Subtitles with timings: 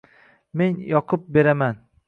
[0.61, 1.81] men yoqib beraman...